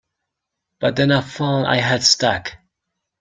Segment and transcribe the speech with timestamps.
[0.79, 2.53] But then I found I had stuck.